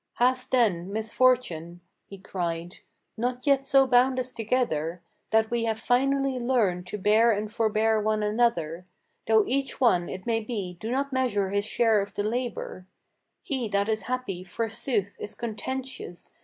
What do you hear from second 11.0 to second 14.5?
measure his share of the labor? He that is happy,